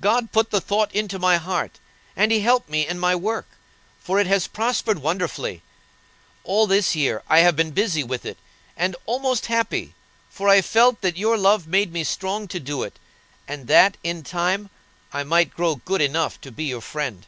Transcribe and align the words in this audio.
God 0.00 0.32
put 0.32 0.50
the 0.50 0.60
thought 0.62 0.90
into 0.94 1.18
my 1.18 1.36
heart, 1.36 1.80
and 2.16 2.32
He 2.32 2.40
helped 2.40 2.70
me 2.70 2.86
in 2.86 2.98
my 2.98 3.14
work, 3.14 3.46
for 4.00 4.18
it 4.18 4.26
has 4.26 4.46
prospered 4.46 5.00
wonderfully. 5.02 5.60
All 6.44 6.66
this 6.66 6.96
year 6.96 7.22
I 7.28 7.40
have 7.40 7.56
been 7.56 7.72
busy 7.72 8.02
with 8.02 8.24
it, 8.24 8.38
and 8.74 8.96
almost 9.04 9.44
happy; 9.52 9.92
for 10.30 10.48
I 10.48 10.62
felt 10.62 11.02
that 11.02 11.18
your 11.18 11.36
love 11.36 11.66
made 11.66 11.92
me 11.92 12.04
strong 12.04 12.48
to 12.48 12.58
do 12.58 12.84
it, 12.84 12.98
and 13.46 13.66
that, 13.66 13.98
in 14.02 14.22
time, 14.22 14.70
I 15.12 15.24
might 15.24 15.54
grow 15.54 15.74
good 15.76 16.00
enough 16.00 16.40
to 16.40 16.50
be 16.50 16.64
your 16.64 16.80
friend." 16.80 17.26